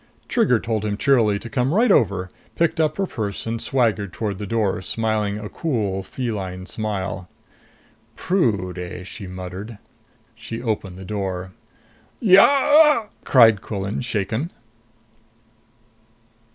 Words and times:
Trigger 0.27 0.59
told 0.59 0.83
him 0.83 0.97
cheerily 0.97 1.37
to 1.37 1.47
come 1.47 1.75
right 1.75 1.91
over, 1.91 2.31
picked 2.55 2.79
up 2.79 2.97
her 2.97 3.05
purse 3.05 3.45
and 3.45 3.61
swaggered 3.61 4.11
toward 4.11 4.39
the 4.39 4.47
door, 4.47 4.81
smiling 4.81 5.37
a 5.37 5.47
cool, 5.47 6.01
feline 6.01 6.65
smile. 6.65 7.29
"Prude, 8.15 8.79
eh?" 8.79 9.03
she 9.03 9.27
muttered. 9.27 9.77
She 10.33 10.59
opened 10.59 10.97
the 10.97 11.05
door. 11.05 11.51
"Ya 12.19 12.43
arghk!" 12.47 13.09
cried 13.25 13.61
Quillan, 13.61 14.01
shaken. 14.01 14.49